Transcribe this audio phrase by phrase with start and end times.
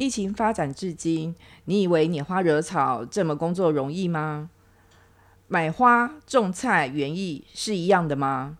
[0.00, 1.34] 疫情发展至今，
[1.66, 4.48] 你以为拈花惹草这么工作容易吗？
[5.46, 8.56] 买花、种菜、园艺是一样的吗？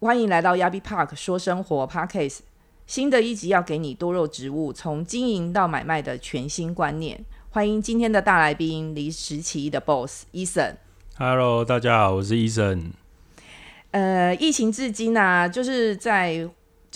[0.00, 2.40] 欢迎来到 Yabi Park 说生活 Parkcase，
[2.86, 7.24] 新的一集要给你多肉植物从经营到买卖的全新观念。
[7.48, 10.74] 欢迎今天的大来宾，离时奇的 Boss Eason。
[11.16, 12.90] Hello，大家好，我是 Eason。
[13.92, 16.46] 呃，疫情至今呢、就是在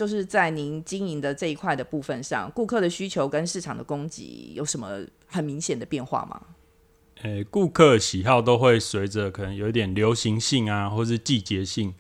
[0.03, 6.43] 就是在您经营的这一块的部分上，顾客的需求跟市场的供给有什么很明显的变化吗？
[7.23, 11.95] 诶、顾客喜好都会随着可能有一点流行性啊，或是季节性，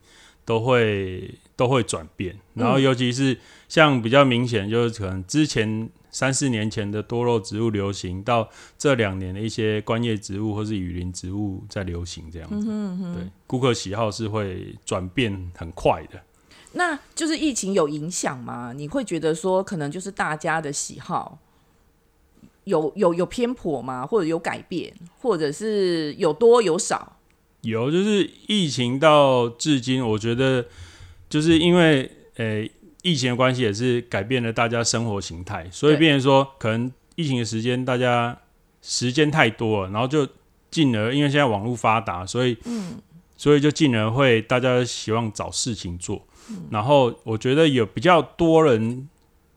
[0.45, 2.37] 都会都会转变。
[2.55, 12.67] 然后尤其是像比较明显，就是可能之前三四年前的多肉植物流行，到这两年的一些观叶植物或是雨林植物在流行，这样子。
[13.15, 16.21] 对，顾客喜好是会转变很快的。
[16.75, 18.73] 那就是疫情有影响吗？
[18.75, 21.39] 你会觉得说，可能就是大家的喜好
[22.65, 24.07] 有有有偏颇吗？
[24.07, 27.17] 或者有改变，或者是有多有少？
[27.63, 30.67] 有，就是疫情到至今，我觉得
[31.29, 32.69] 就是因为呃
[33.03, 38.37] 疫情的关系，也是改变了大家生活形态，所以变成说，可能疫情的时间大家
[38.81, 40.27] 时间太多了，然后就
[40.71, 43.01] 进而因为现在网络发达，所以嗯
[43.37, 46.25] 所以就进而会大家希望找事情做，
[46.71, 49.09] 然后我觉得有比较多人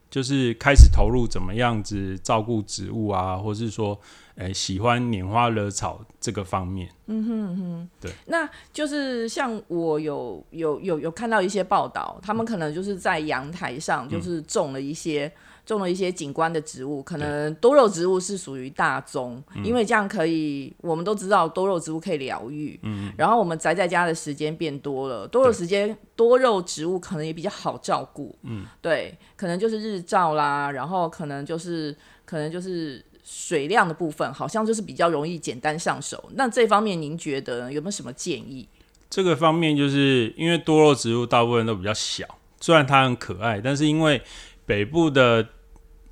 [0.10, 4.00] 就是开始投入怎么样子照顾植物啊，或是说。
[4.38, 8.12] 诶、喜欢拈花惹草这个方面，嗯哼哼，对。
[8.26, 15.32] 那就是像我有有有有看到一些报道，他们可能就是在阳台上就是种了一些、
[15.66, 33.04] 种了一些景观的植物，可能多肉植物是属于大宗，因为这样可以，我们都知道多肉植物可以疗愈，嗯，然后我们宅在家的时间变多了，多肉时间多肉植物可能也比较好照顾，嗯，对，可能就是日照啦，然后可能就是可能就是。
[33.28, 38.70] 水量的部分好像就是比较容易简单上手，那这方面您觉得有没有什么建议？
[39.10, 42.24] 这个方面，就是因为多肉植物大部分都比较小，
[42.62, 44.22] 虽然它很可爱，但是因为
[44.68, 45.44] 北部的，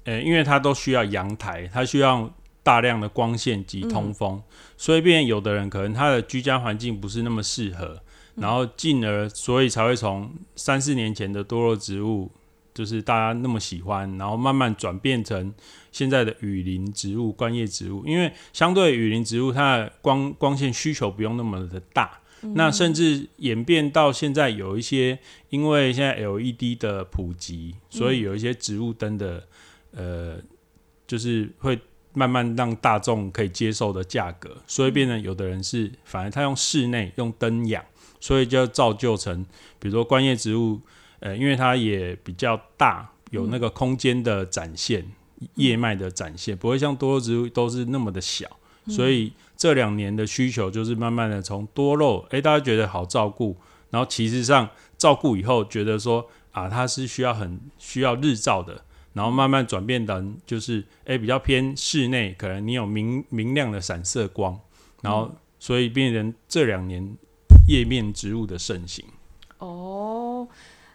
[0.05, 2.31] 呃，因为它都需要阳台，它需要
[2.61, 4.41] 大量的光线及通风，
[4.77, 8.01] 所以变有的人可能他的居家环境不是那么适合，
[8.35, 12.31] 然后进而所以才会从三四年前的多肉植物，
[12.73, 15.53] 就是大家那么喜欢，然后慢慢转变成
[15.91, 22.19] 现在的雨林植物、观叶植物，因为相对雨林植物，它的光光线需求不用那么的大。
[22.55, 25.17] 那甚至演变到现在，有一些
[25.49, 29.47] 因为现在 LED 的普及，所以有一些植物灯的，
[29.95, 30.37] 呃，
[31.07, 31.79] 就是会
[32.13, 37.83] 慢慢让大众可以接受的价格，所以变成有的人是反而他用室内用灯养，
[38.19, 39.43] 所以就造就成，
[39.79, 40.79] 比如说观叶植物，
[41.19, 45.05] 呃，因为它也比较大，有那个空间的展现，
[45.55, 48.47] 叶脉的展现，不会像多肉植物都是那么的小，
[48.87, 53.57] 所以这两年的需求就是慢慢的从多肉，诶，大家觉得好照顾，
[53.89, 64.59] 然后其实上照顾以后觉得说啊，它是需要很需要日照的，然后慢慢转变成就是诶比较偏室内，可能你有明明亮的散射光，
[65.01, 67.15] 然后所以变成这两年
[67.67, 69.05] 叶面植物的盛行。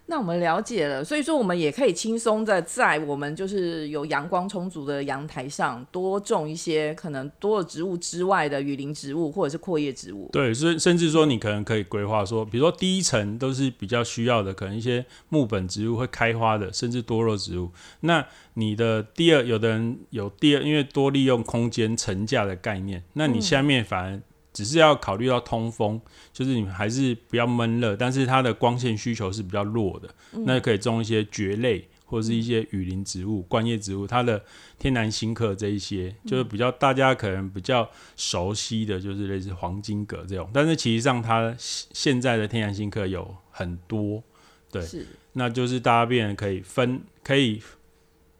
[0.09, 10.29] 哦，那我们了解了，所以说我们也可以轻松的在我们就是有阳光充足的阳台上多种一些可能多的植物之外的雨林植物或者是阔叶植物。
[10.31, 17.69] 对，甚甚至说你可能可以规划说，比如说第一层都是比较需要的，可能一些木本植物会开花的，甚至多肉植物。
[18.01, 18.25] 那
[18.55, 24.21] 你的第二，有的人有第二，因为多利用空间层架的概念，那你下面反而
[24.59, 26.01] 只是要考虑到通风，
[26.33, 30.13] 就是你还是不要闷热，但是它的光线需求是比较弱的，
[30.45, 31.87] 那可以种一些蕨类。
[32.09, 34.43] 或者是一些雨林植物、观叶植物，它的
[34.79, 40.49] 天然新客这一些，就是比较大家可能比较熟悉的，就是类似黄金葛这种。
[40.51, 44.23] 但是其实上，它现在的天然新客有很多，
[44.71, 44.83] 对
[45.33, 47.61] 那就是大家变得可以分，可以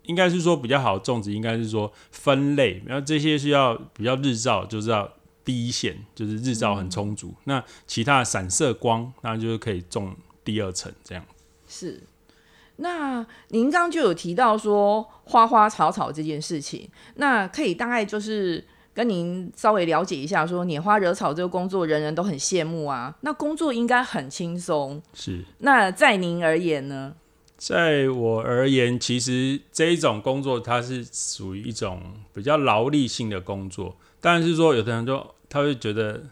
[0.06, 2.82] 应该是说比较好的种植，应该是说分类。
[2.88, 5.08] 然后这些需要比较日照，就是要
[5.50, 7.34] 第一线，就是日照很充足。
[7.46, 10.16] 那其他的散射光，那就是可以种
[10.46, 11.26] 第二层这样。
[11.68, 12.04] 是。
[12.76, 18.64] 那您刚刚就有提到说花花草草这件事情，那可以大概就是
[18.94, 25.02] 跟您稍微了解一下，说拈花惹草这个工作人人都很羡慕啊，那工作应该很轻松。
[25.16, 27.16] 是那在您而言呢？
[27.58, 32.02] 在我而言，其实这一种工作它是属于一种
[32.34, 36.24] 比较劳力性的工作，但是说有的人就他会觉得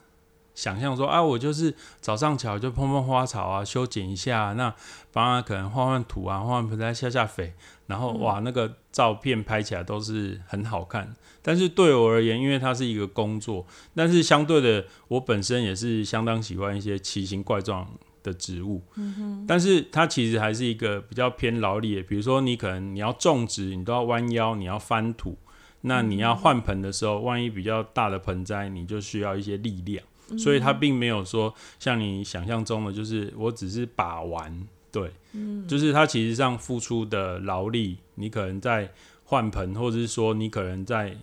[0.53, 4.73] 想象说啊，我就是早上起来就碰碰花草啊，修剪一下，那
[5.11, 7.53] 帮他可能换换土啊，换换盆栽下下肥，
[7.87, 11.15] 然后哇，那个照片拍起来都是很好看。
[11.41, 13.65] 但是对我而言，因为它是一个工作，
[13.95, 17.87] 但是相对的，我本身也是相当喜欢一些奇形怪状
[18.21, 18.81] 的植物。
[18.95, 19.45] 嗯哼。
[19.47, 25.37] 但是它其实还是一个比较偏劳力的，比如说你可能你要种植，你都要弯腰，你要翻土。
[25.81, 30.03] 那你要换盆的时候，万一比较大的盆栽，你就需要一些力量。
[30.37, 34.67] 所以它并没有说像你想象中的，就是我只是把玩。
[34.91, 38.91] 对，嗯，就是它其实上付出的劳力，你可能在
[39.25, 41.17] 换盆，或者是说你可能在。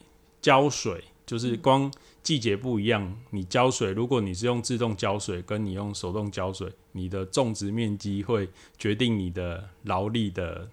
[0.44, 1.90] 浇水就是光
[2.22, 10.68] 季节不一样，你浇水，如果你是用自动浇水，跟你用手动浇水，你的种植面积会决定你的劳力的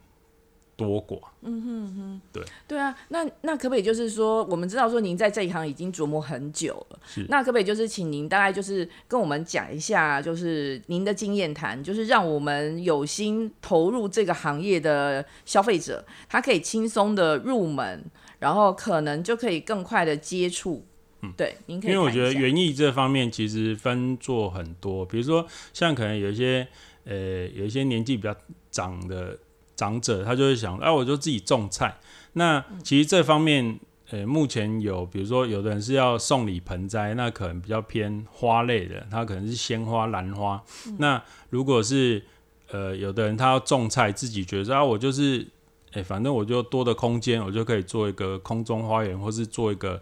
[0.75, 1.19] 多寡。
[1.41, 18.03] 嗯哼哼，对对啊，那那可不可以就是说，我们知道说您在这一行已经琢磨很久了，那可不可以就是请您大概就是跟我们讲一下，就是您的经验谈，就是让我们有心投入这个行业的消费者，他可以轻松的入门。
[18.41, 20.83] 然后可能就可以更快的接触，
[21.21, 21.91] 嗯，对，您可以。
[21.91, 26.67] 因为我觉得园艺这方面其实分做很多，比如说像可能有一些
[27.03, 27.15] 呃
[27.53, 28.35] 有一些年纪比较
[28.71, 29.37] 长的
[29.81, 31.97] 长者，他就会想，哎，我就自己种菜。
[32.33, 33.79] 那其实这方面
[34.11, 40.63] 呃目前有，比如说有的人是要送礼盆栽，那可能比较偏花类的，他可能是鲜花、兰花。
[40.99, 42.23] 那如果是
[42.69, 45.47] 呃有的人他要种菜，自己觉得啊，我就是。
[45.93, 50.01] 哎，反正我就多的空间，我就可以做一个空中花园，或是做一个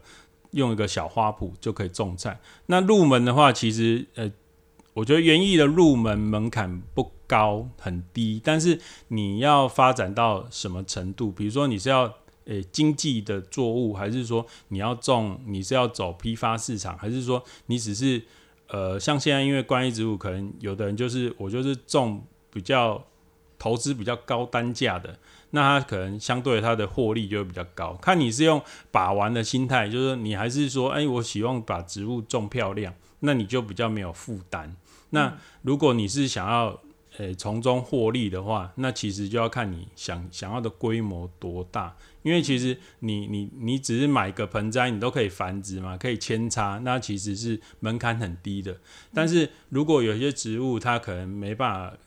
[0.52, 2.40] 用一个小花圃就可以种菜。
[2.68, 4.32] 那入门的话，其实呃，
[4.94, 8.42] 我觉得园艺的入门门槛不高，很低。
[8.44, 8.78] 但是
[9.10, 11.32] 你要发展到什么程度？
[11.32, 12.12] 比如说你是要
[12.46, 18.22] 诶经济的作物，还是说你要种，你是要走批发市场，还是说你只是
[18.68, 23.06] 呃，像现在因为观叶植物，可能有的人就是我就是种比较
[23.60, 25.20] 投资比较高单价的。
[25.52, 27.94] 那它可能相对它的获利就会比较高。
[27.96, 28.62] 看你是用
[28.92, 34.76] 把玩的心态，就是你还是说，哎，我希望把植物种漂亮，那你就比较没有负担。
[35.10, 36.80] 那如果你是想要，
[37.20, 41.96] 诶从中获利的话，那其实就要看你想想要的规模多大。
[42.24, 48.76] 因为其实你你你只是买个盆栽，你都可以繁殖嘛，可以扦插，那其实是门槛很低的。
[49.14, 51.98] 但是如果有些植物它可能没办法。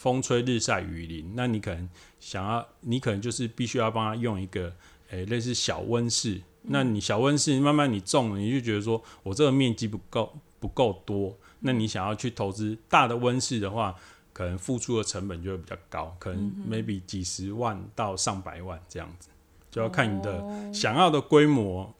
[0.00, 1.86] 风吹日晒雨淋，那你可能
[2.18, 4.72] 想要，你可能就是必须要帮他用一个，
[5.10, 6.40] 诶，类似小温室。
[6.62, 13.94] 那你小温室慢慢你种，你就觉得说我这个面积不够不够多，那你想要去投资大的温室的话，
[14.32, 19.28] 可能付出的成本就会比较高，可能 maybe 几十万到上百万这样子，
[19.70, 21.94] 就要看你的想要的规模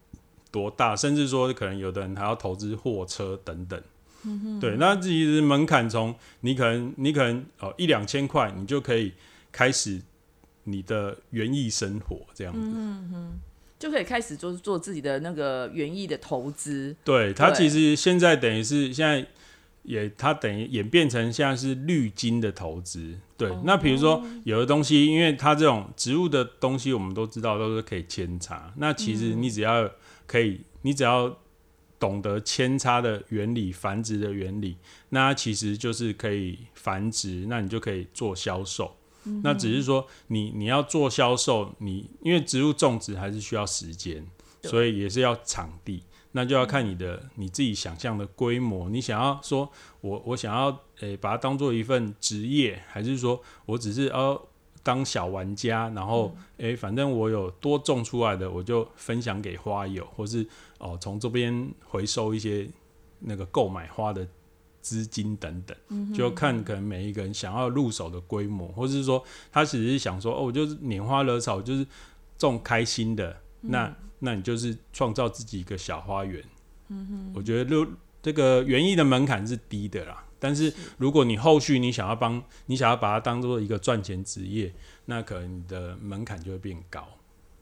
[0.51, 3.83] 多大，甚至说可能有的人还要投资货车等等。
[4.61, 9.15] 对，那其实门槛从你可能你可能哦一两千块，你就可以
[9.51, 10.03] 开始
[10.65, 12.69] 你的园艺生活这样子，
[13.79, 16.95] 就可以开始做做自己的那个园艺的投资。
[17.03, 19.27] 对，它其实现在等于是现在
[19.83, 23.19] 也它等于演变成现在是绿金的投资。
[23.37, 28.73] 对，那比如说有的东西，因为它这种植物的东西，我们都知道都是可以扦插。
[28.77, 29.91] 那其实你只要
[30.27, 31.37] 可以，你只要。
[32.01, 34.75] 懂得扦插的原理、繁殖的原理，
[35.11, 38.97] 那其实就是可以繁殖，那你就可以做销售。
[39.43, 44.27] 那只是说，你你要做销售，你因为植物种植还是需要时间，
[44.63, 46.03] 所以也是要场地。
[46.33, 48.89] 那就要看你的你自己想象的规模。
[48.89, 49.71] 你想要说，
[50.01, 54.41] 我我想要诶把它当做一份职业，还是说我只是呃
[54.83, 60.47] 当小玩家，然后诶反正我有多种出来的，我就分享给花友，或是。
[60.83, 62.67] 哦，从这边回收一些
[63.19, 64.27] 那个购买花的
[64.81, 69.23] 资金等等，就看可能每一个人想要入手的规模，或者是说
[69.53, 71.87] 他只是想说，哦，我就是拈花惹草，就是
[72.39, 76.43] 种开心的，那那你就是创造自己一个小花园。
[76.89, 77.87] 嗯哼，我觉得六
[78.23, 84.73] 这个园艺的门槛是低的啦，但是如果你后续你想要帮你想要把它当做一个赚钱职业，
[85.05, 87.07] 那可能你的门槛就会变高。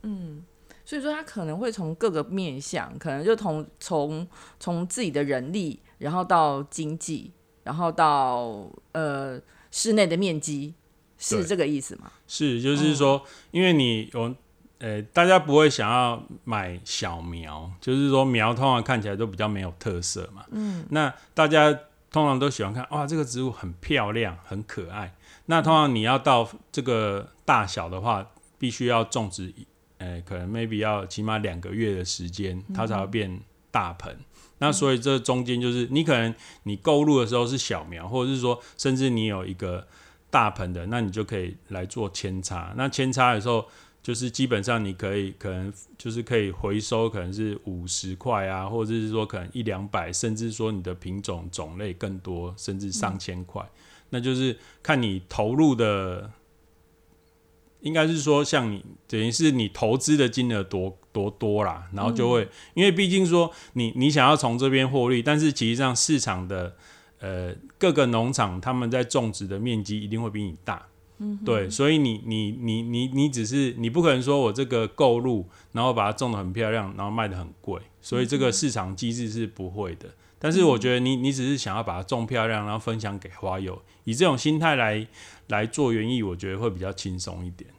[0.03, 0.45] 嗯。
[0.85, 4.27] 所以说，他可能会从各个面向，可能就从从
[4.59, 7.31] 从自己的人力，然后到经济，
[7.63, 9.39] 然后到呃
[9.71, 10.73] 室内的面积，
[11.19, 12.11] 是这个意思吗？
[12.27, 14.35] 是，就是说，因为你有
[14.79, 20.45] 呃，大家不会想要买小苗，就是说苗通常看起来都比较没有特色嘛。
[20.51, 20.87] 嗯。
[20.91, 21.73] 那大家
[22.11, 25.15] 通常都喜欢看，哇，这个植物很漂亮，很可爱。
[25.47, 28.27] 那通常你要到这个大小的话，
[28.59, 29.53] 必须要种植。
[29.99, 33.41] 呃，可能 maybe 要起码两个月的时间，它才会变
[33.73, 34.17] 大盆。
[34.59, 36.33] 那所以这中间就是你可能
[36.63, 39.85] 你购入的时候是小苗，或者是说甚至你有一个
[40.31, 42.73] 大盆的，那你就可以来做扦插。
[42.77, 43.67] 那扦插的时候，
[44.03, 53.69] 就是基本上你可以可能就是可以回收，可能是五十块啊，或者是说可能一两百，甚至说你的品种种类更多，甚至上千块。
[54.11, 56.31] 那就是看你投入的。
[57.81, 66.77] 应该是说，像你等于是你投资的金额多多多啦，然后就会，因为毕竟说你你想要从这边获利，但是其实上市场的
[67.21, 70.88] 呃各个农场他们在种植的面积一定会比你大，
[71.45, 80.09] 对，所以你你你你你只是你不可能说我这个购入，然后把它种的很漂亮，然后卖的很贵，所以这个市场机制是不会的。
[80.39, 85.07] 但是我觉得你你只是想要把它种漂亮，然后分享给花友，以这种心态来。
[85.49, 87.71] 来做园艺，我觉得会比较轻松一点。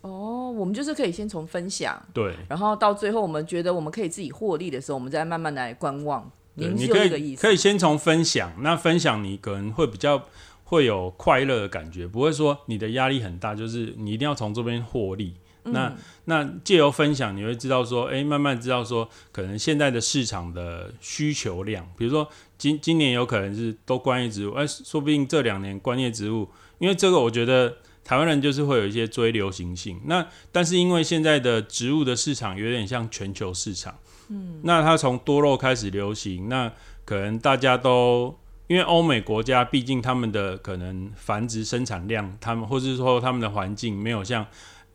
[0.00, 6.28] 哦，我们就是可以先从分享，对，然后到最后我们觉得我们可以自己获利的时候，我们再慢慢来观望。
[6.54, 10.24] 你可以可以先从分享，那分享你可能会比较
[10.64, 15.34] 会有快乐的感觉，不会说你的压力很大，就是你一定要从这边获利。
[15.64, 22.28] 那那借由分享，你会知道说，哎，慢慢知道说，可能现在的市场的需求量，比如说
[22.58, 26.48] 今今年有可能是都观叶植物，哎，说不定这两年观叶植物。
[26.78, 30.00] 因为这个，我觉得台湾人就是会有一些追流行性。
[30.06, 33.96] 那但是因为现在的植物的市场有点像全球市场，
[34.30, 36.72] 嗯，那它从多肉开始流行，那
[37.04, 44.46] 可能大家都因为欧美国家，毕竟他们的可能繁殖生产量，他们或是说他们的环境没有像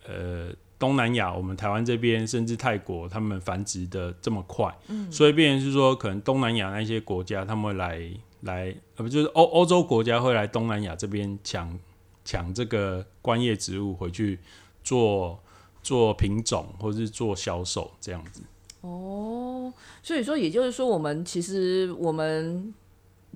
[0.08, 8.10] 呃东南亚，我们台湾这边甚至泰国他们繁殖的这么快，嗯，所以变成是说，可能东南亚那些国家他们会来。
[8.42, 11.78] 来，呃，不就是欧欧洲国家会来东南亚这边抢
[12.24, 14.40] 抢这个观叶植物回去
[14.84, 15.40] 做
[15.82, 18.44] 做品种，或者是做销售这样子。
[18.82, 22.72] 哦，所以说，也就是说，我们其实我们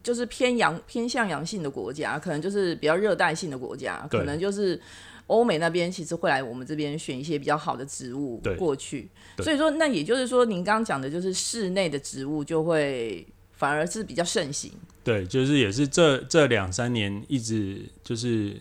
[0.03, 4.79] 就是偏阳偏向阳性的国家，可能就是比较热带性的国家，可能就是
[5.27, 9.09] 欧美那边其实会来我们这边选一些比较好的植物过去。
[9.37, 13.25] 所以说，那也就是说，您刚刚讲的就是室内的植物就会。
[13.53, 14.71] 反而是比较盛行，
[15.03, 18.59] 对，就是也是这这两三年一直就是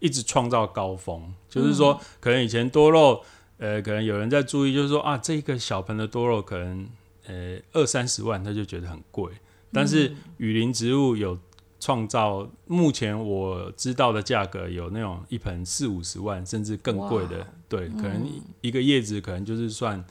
[0.00, 3.22] 一直创造高峰，就是说可能以前多肉，
[3.58, 6.84] 呃，可能有人在注意，就是说啊，这个小盆的多肉可能
[7.28, 9.30] 呃二三十万他就觉得很贵，
[9.74, 11.36] 但是雨林植物有
[11.80, 18.26] 创造，目前我知道的价格有那种一盆四五十万甚至更贵的，对，可能
[18.60, 20.02] 一个叶子可能就是算。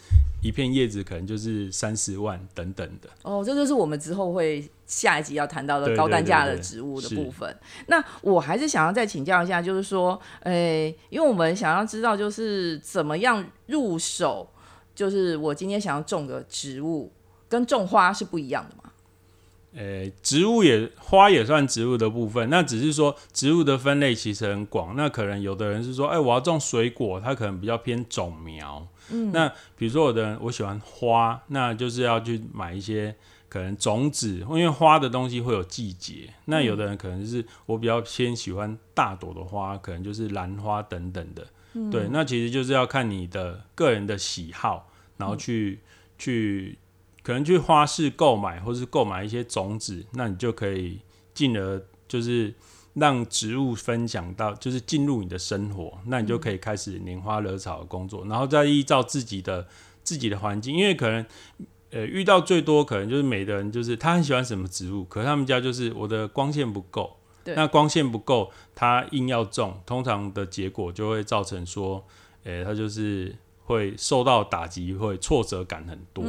[0.44, 7.58] 一片叶子可能就是三十万等等的哦，这就是我们之后会下一集要谈到的高单价的植物的部分。
[7.88, 14.46] 那我还是想要再请教一下，就是说，诶，因为我们想要知道，就是怎么样入手，
[14.94, 17.10] 就是我今天想要种个植物，
[17.48, 18.83] 跟种花是不一样的嘛？
[19.76, 24.96] 诶，植物也花也算植物的部分，那只是说植物的分类其实很广。
[24.96, 28.88] 那可能有的人是说，哎，我要种水果，它可能比较偏种苗。
[29.12, 33.14] 嗯那比如说，有的人我喜欢花，那就是要去买一些
[33.50, 36.34] 可能种子，因为花的东西会有季节。
[36.46, 41.46] 那有的人可能是我比较偏喜欢大朵的花，可能就是兰花等等的。
[41.92, 45.80] 对，那其实就是要看你的个人的喜好，然后去
[46.18, 46.78] 去
[47.24, 51.00] 可能去花市购买，或是购买一些种子，那你就可以
[51.34, 52.54] 进而就是。
[52.96, 59.68] 让植物分享到，就是进入你的生活，那你就可以开始拈花惹草的工作，然后再依照自己的
[60.04, 61.26] 自己的环境，因为可能
[61.90, 72.06] 呃遇到最多可能就是每个人就是他很喜欢什么植物，可是他们家就是我的光线不够，那光线不够，他硬要种，通常的结果就会造成说，
[72.44, 73.36] 诶，他就是。
[73.66, 76.24] 会受到打击，会挫折感很多。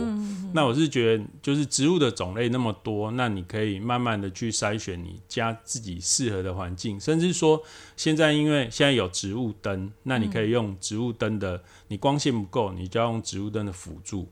[0.53, 7.61] 那我是觉得，就是植物的种类那么多，那你可以慢慢的去筛选你家自己适合的环境，甚至说
[7.97, 14.29] 现在因为现在有植物灯，那你可以用植物灯的，你光线不够，你就要用植物灯的辅助，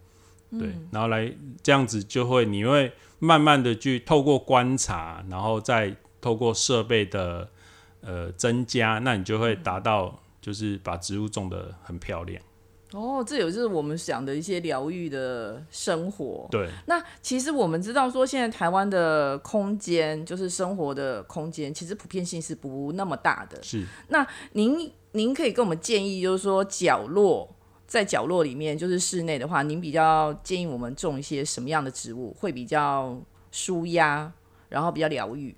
[0.50, 7.49] 对，然后来这样子就会你会慢慢的去透过观察，然后再透过设备的
[8.00, 12.40] 呃增加，那你就会达到就是把植物种的很漂亮。
[12.95, 16.47] 哦，这有就是我们想的一些疗愈的生活。
[16.51, 23.63] 对，那其实我们知道说，现在台湾的空间，就是生活的空间，其实普遍性是不那么大的。
[23.63, 23.85] 是。
[24.09, 27.49] 那您您可以跟我们建议，就是说角落
[27.87, 33.19] 在角落里面，就是室内的话，您比较建议我们种一些什么样的植物会比较
[33.51, 34.33] 舒压，
[34.69, 35.55] 然后比较疗愈？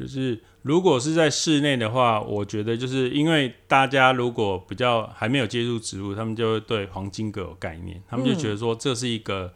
[0.00, 9.52] 就是如果是在室内的话，我觉得就是因为大家如果比较还没有接触植物，他们就会对黄金葛有概念，他们就觉得说这是一个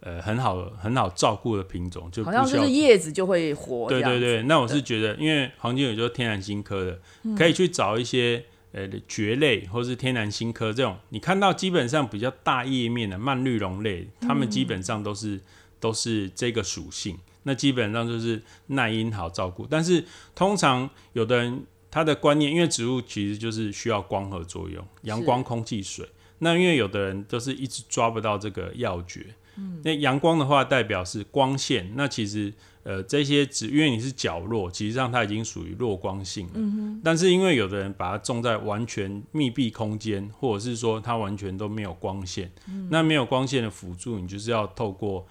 [0.00, 3.88] 呃很好很好照顾的品种，就好像就是叶子就会活。
[3.88, 7.00] 对对对，那我是觉得，因为黄金葛就是天然新科的，
[7.34, 15.40] 可以去找一些呃蕨类或是天然新科这种，你看到基本上比较大叶面的蔓绿绒类，它们基本上都是
[15.80, 17.18] 都是这个属性。
[17.48, 26.06] 那基本上就是耐阴好照顾，但是通常有的人他的观念，因为植物其实就是需要光合作用，阳光、空气、水。
[26.40, 29.34] 那因为有的人都是一直抓不到这个要诀。
[29.56, 32.52] 嗯，那阳光的话代表是光线，那其实
[32.82, 36.52] 呃这些植，因为你是角落，其实上它已经属于弱光性了。
[36.56, 42.52] 嗯但是因为有的人把它种在完全密闭空间，或者是说它完全都没有光线，
[42.90, 45.26] 那没有光线的辅助，你就是要透过。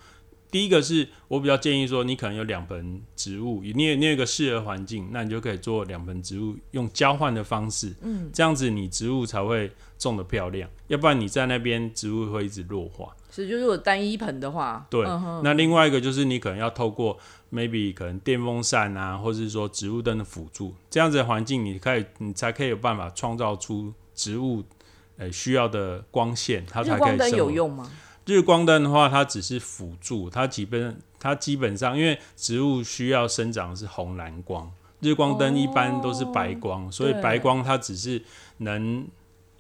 [0.50, 13.14] 第一个是我比较建议说，你可能有两盆植物，你有你有一个适合环境，那你就可以做两盆植物用交换的方式，嗯，这样子你植物才会种的漂亮，要不然你在那边植物会一直弱化。
[13.30, 15.06] 是，就是如果单一盆的话，对。
[15.44, 17.18] 那另外一个就是你可能要透过
[17.52, 24.64] maybe 可能电风扇啊，或者是说植物灯的辅助，这样子的环境，你可以你才可以有办法创造出植物
[25.18, 27.18] 呃需要的光线，它才可以。
[27.18, 27.92] 灯有用吗？
[28.28, 34.70] 日光灯的话，它只是辅助，它基本它基本上，因为植物需要生长是红蓝光，
[35.00, 38.22] 日光灯一般都是白光，所以白光它只是
[38.58, 39.08] 能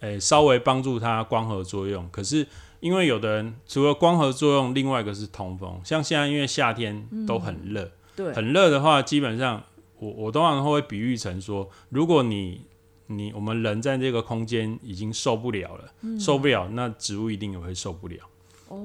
[0.02, 2.08] 诶稍微帮助它光合作用。
[2.12, 2.46] 可是
[2.82, 9.64] 因为有的人除了光合作用，另外一个是通风，像现在因为夏天都很热，对，很热的话，基本上
[9.98, 12.62] 我我通常会比喻成说，如果你
[13.06, 18.18] 你我们人在这个空间已经受不了了，受不了，那植物一定也会受不了。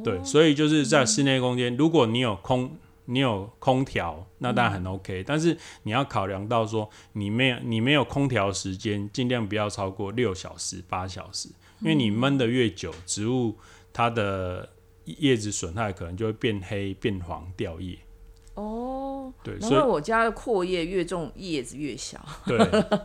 [0.05, 5.25] 对，所以就是在室内空间，如果你有空，你有空调，那当然很 OK。
[5.27, 11.49] 但是你要考量到说，你没有你没有空调时间，尽量不要超过六小时、八小时，
[11.81, 13.57] 因为你闷的越久，植物
[13.93, 14.69] 它的
[15.05, 17.99] 叶子损害可能就会变黑、变黄、掉叶。
[18.55, 22.25] 哦，对，所以我家的阔叶越重，叶子越小。
[22.47, 22.57] 对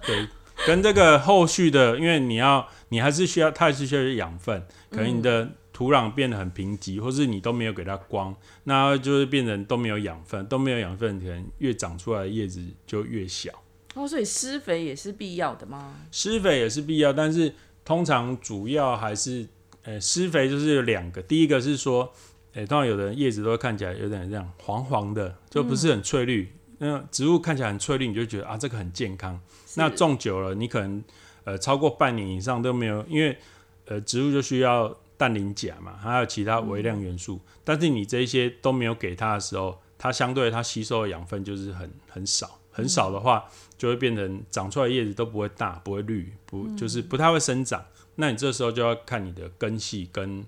[0.05, 0.27] 对，
[0.65, 5.49] 跟这个后续的，因为你要，你还是需要，它还是需要养分，可能你的。
[5.77, 13.51] 土壤变得很贫瘠，或是你都没有给它光，那就是变成都没有养分，都没有养分，可能越长出来的叶子就越小。
[13.93, 15.97] 哦，所以施肥也是必要的吗？
[16.11, 17.53] 施肥也是必要，但是
[17.85, 19.47] 通常主要还是，
[19.83, 22.11] 呃，施肥就是有两个，第一个是说，
[22.53, 26.51] 诶，通常有的叶子都会看起来有点这样黄黄的，就不是很翠绿。
[26.79, 29.39] 那植物看起来很翠绿，你就觉得啊，这个很健康。
[29.75, 31.03] 那种久了，你可能
[31.43, 33.37] 呃超过半年以上都没有，因为
[33.85, 34.97] 呃植物就需要。
[35.17, 43.45] 氮磷钾嘛，还有其他微量元素，但是你这些都没有给它的时候，它相对它吸收的养分就是很很少，很少的话
[43.79, 47.83] 就会变成长出来叶子都不会大，不会绿，不就是不太会生长。
[48.15, 50.45] 那你这时候就要看你的根系跟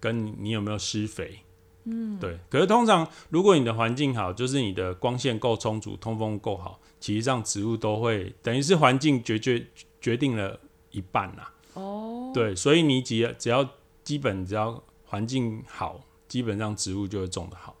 [0.00, 1.40] 跟你有没有施肥，
[1.84, 2.38] 嗯，对。
[2.48, 9.66] 可是通常如果你的环境好，就是你的光线够充足，通风够好，其实上植物都会等于是环境决决
[10.00, 10.58] 决定了
[10.90, 11.52] 一半啦。
[11.74, 13.68] 哦，对，所以你只要只要。
[14.06, 17.74] 基本只要环境好，基本上植物就会种得好。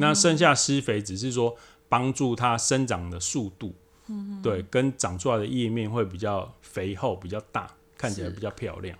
[0.00, 1.54] 那剩下施肥只是说
[1.86, 3.74] 帮助它生长的速度，
[4.42, 8.98] 对，跟长出来的叶面会比较肥厚、比较大，看起来比较漂亮。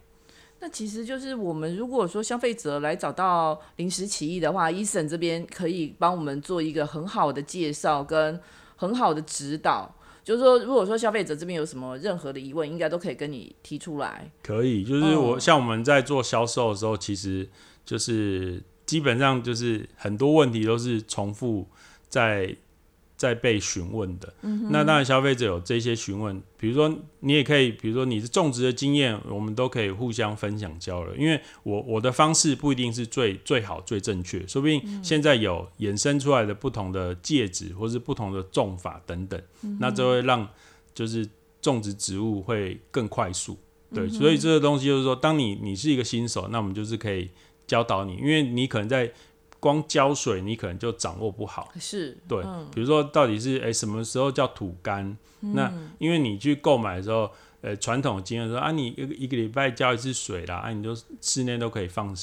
[0.60, 8.38] 那其实就是我们如果说消费者来找到临时起意的话，医生这边可以帮我们做一个很好的介绍跟
[8.76, 9.95] 很好的指导。
[10.26, 14.28] 就是说，如果说消费者这边有什么任何的疑问，应该都可以跟你提出来。
[14.42, 17.48] 可以，就是我像我们在做销售的时候，其实
[17.84, 21.68] 就是基本上就是很多问题都是重复
[22.08, 22.56] 在。
[23.16, 24.34] 在被询问的，
[24.70, 31.16] 那当然消费者有这些询问，比如说你也可以，比如说你是种植的经验，我们都可以互相分享交流。
[31.16, 39.40] 因为我我的方式不一定是最最好最正确，说不定现在有衍生出来的不同的介质或是不同的种法等等，
[39.80, 40.46] 那就会让
[40.94, 41.26] 就是
[41.62, 43.56] 种植植物会更快速。
[43.94, 47.30] 对，所以这个东西就是说，当你你是一个新手，那我们就是可以
[47.66, 49.10] 教导你，因为你可能在。
[49.66, 52.40] 光浇水你可能就掌握不好，是对，
[52.72, 55.16] 比如说到底是哎什么时候叫土干？
[55.40, 57.28] 那因为你去购买的时候，
[57.62, 62.16] 呃，传统经验说啊，你一个一个礼拜浇一次水啦，啊，你就室内都可以放，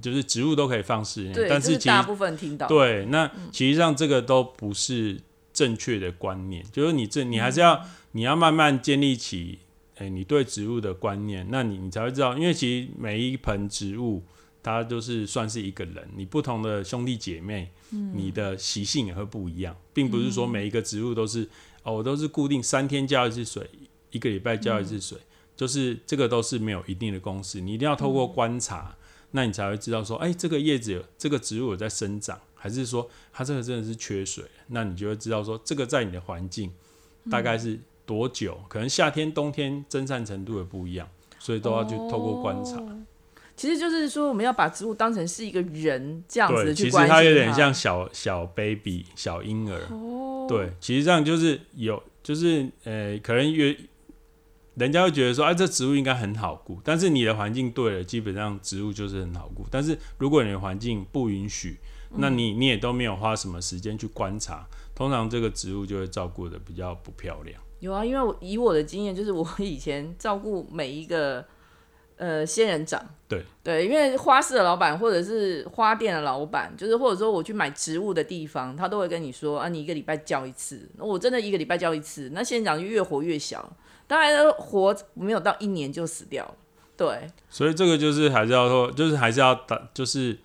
[0.00, 5.20] 就是植物都可以放室内，但是大部分听到对，那其实上这个都不是
[5.52, 9.58] 正确的观念，就是你这你还是要你要慢慢建立起
[9.96, 14.22] 哎你对植物的观念，那你你才会知道，因为其实每一盆植物。
[14.64, 21.46] 它就是算是一个人，你不同的兄弟姐妹，你的习性也会不一样，并不是说每一个植物都是
[21.82, 23.68] 哦，我都是固定三天浇一次水，
[24.10, 25.18] 一个礼拜浇一次水，
[25.54, 28.96] 就是这个都是没有一定的公式，你一定要透过观察，
[29.32, 34.42] 那你才会知道说，哎，这个叶子这个植物有在生长，还是说它这个真的是缺水？
[34.68, 36.72] 那你就会知道说，这个在你的环境
[37.30, 38.58] 大概是多久？
[38.66, 41.06] 可能夏天、冬天增散程度也不一样，
[41.38, 42.82] 所以都要去透过观察。
[43.56, 47.22] 其实就是说，我们要把植物当成是一个人这样子去关心它。
[47.22, 49.80] 有点像小小 baby、小婴儿。
[49.90, 50.44] 哦。
[50.48, 53.76] 对，其实这样就是有，就是呃，可能越
[54.74, 56.80] 人家会觉得说，哎，这植物应该很好顾。
[56.82, 59.64] 但是你的环境对了，基本上植物就是很好顾。
[59.70, 61.78] 但是如果你的环境不允许，
[62.16, 67.62] 那你你也都没有花什么时间去观察，通常这个植物就会照顾的比较不漂亮。
[67.78, 71.46] 有啊，因为我以我的经验，就是我以前照顾每一个。
[72.16, 80.88] 呃，仙人掌，对对，因为花市的老板或者是花店的老板，就是或者说我去买植物的地方，他都会跟你说啊，你一个礼拜浇一次。
[80.96, 86.54] 我真的一个礼拜浇一次，那仙人掌就越活越小，当然活没有到一年就死掉了。
[86.96, 90.38] 对，所以这个就是还是要说，就是还是要打，就是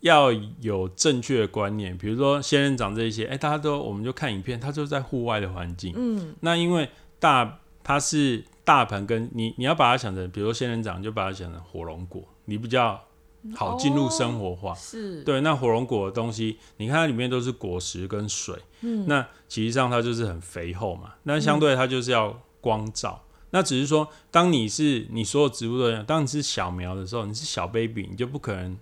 [0.00, 1.96] 要有正确的观念。
[1.96, 6.88] 比如说仙人掌这一些，哎，大家都我们就看影片，它就在户外的环境，嗯，那因为
[7.20, 8.42] 大它是。
[8.66, 13.00] 大盆跟你，你要把它想成，比如说仙人掌，就把它想成火龙果，你比较
[13.54, 14.74] 好进入生活化。
[14.74, 15.40] 是，对。
[15.40, 21.14] 那火龙果的东西，你看它里面都是果实跟水，嗯，那其实上它就是很肥厚嘛。
[21.22, 23.22] 那相对它就是要光照。
[23.50, 28.76] 那只是说，当你是你所有植物的，当你是小苗的时候，你是小 baby，你就不可能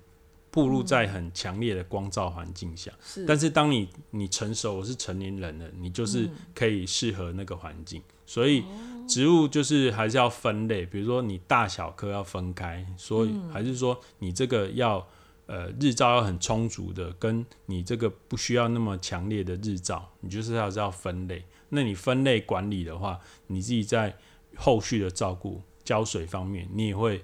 [0.54, 2.90] 暴露在很强烈的光照环境下。
[3.04, 3.26] 是。
[3.26, 8.00] 但是当你你成熟，我是成年人了，你就是可以适合那个环境。
[8.24, 8.62] 所以。
[9.06, 15.06] 植物就是还是要分类，比如说你大小棵要分开，所以还是说你这个要
[15.44, 21.44] 呃日照要很充足的，跟你这个不需要那么强烈的日照，你就是要是要分类。
[21.68, 24.16] 那你分类管理的话，你自己在
[24.56, 27.22] 后续的照顾浇水方面，你也会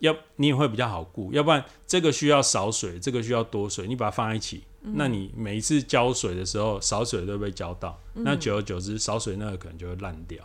[0.00, 1.32] 要你也会比较好顾。
[1.32, 10.44] 要不然这个需要少水，这个需要多水，你把它放在一起，那你每一次浇水的时候少水都被浇到，那久而久之少水那个可能就会烂掉。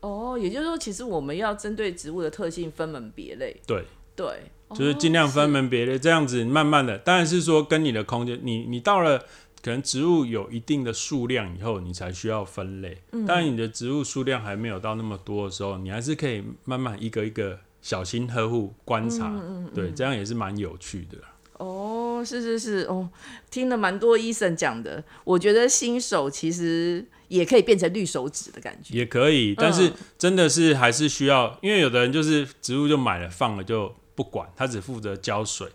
[0.00, 3.56] 哦，也就是说，其实我们要针对植物的特性分门别类。
[3.66, 4.26] 对对，
[4.70, 9.18] 就是尽量分门别类，这样子慢慢的，当然是说跟你的空间，你你到了
[9.62, 12.98] 可能植物有一定的数量以后，你才需要分类。
[13.12, 13.24] 嗯。
[13.24, 19.28] 当然，你的植物数量还没有到那么多的时候，你还是可以慢慢一个一个小心呵护观察。
[19.28, 19.70] 嗯嗯。
[19.72, 21.18] 对，这样也是蛮有趣的。
[21.58, 23.08] 哦，是是是，哦，
[23.50, 27.06] 听了蛮多医生讲的，我觉得新手其实。
[27.28, 35.66] 也可以变成绿手指的感觉，也可以，但是真的是还是需要，因为有的人就是植物就买了放了就不管，他只负责浇水。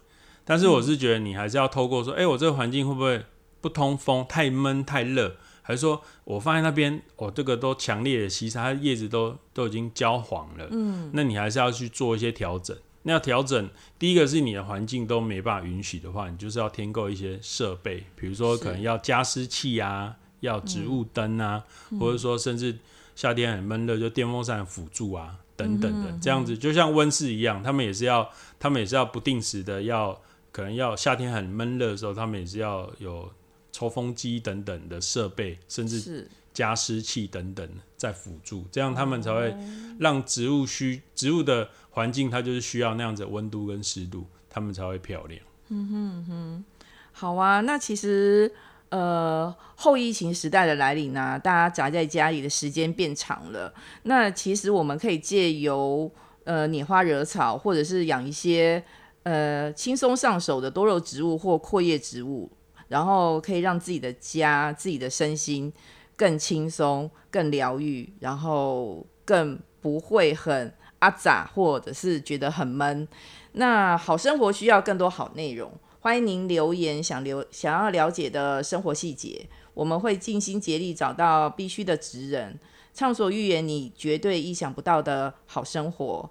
[0.46, 3.26] 但是我是觉得你还是要透过说，哎，我这个环境会不会
[3.60, 5.36] 不通风、太闷、太热，
[5.70, 10.68] 还是说我放在那边，我这个都强烈的吸沙，它叶子都都已经焦黄了。
[10.72, 12.76] 嗯，那你还是要去做一些调整。
[13.04, 20.16] 那要调整，第一个是你的环境都没办法允许的话，你就是要添购一些设备，比如说可能要加湿器啊。
[20.42, 21.62] 要植物灯啊，
[22.00, 22.74] 或者说甚至
[23.14, 30.18] 夏天很闷热，就电风扇辅助啊，等等的，这样子就像温室一样，他们也是要，他们也是要不定时的要，
[30.54, 33.30] 可能要夏天很闷热的时候，他们也是要有
[33.72, 39.56] 抽风机等等的设备，甚至加湿器等等在辅助，这样他们才会
[40.00, 45.42] 让植物需植物的环境，它就是需要那样子温度跟湿度，它们才会漂亮。
[45.70, 46.66] 嗯哼哼，
[47.12, 48.52] 好啊，那其实。
[48.92, 53.72] 呃，后疫情时代的来临呢，大家宅在家里的时间变长了。
[54.02, 56.12] 那其实我们可以借由
[56.44, 58.84] 呃拈花惹草，或者是养一些
[59.22, 62.52] 呃轻松上手的多肉植物或阔叶植物，
[62.90, 65.72] 然后可以让自己的家、自己的身心
[66.18, 73.08] 更轻松、更疗愈，然后更不会很阿杂，或者是觉得很闷。
[73.54, 75.72] 那好生活需要更多好内容。
[76.02, 82.58] 欢迎您留言，想留想要了解的生活细节，我们会尽心竭力找到必须的职人，
[82.94, 86.30] 畅所欲言你绝对意想不到的好生活。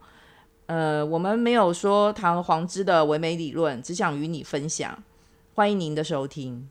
[0.66, 5.02] 呃，我们没有说堂皇之的唯美理论，只想与你分享。
[5.58, 6.70] 欢迎您的收听。